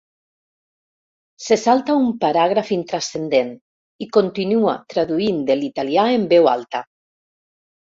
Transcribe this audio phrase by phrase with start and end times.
[1.47, 3.53] Se salta un paràgraf intranscendent
[4.07, 6.85] i continua traduint de l'italià en veu alta.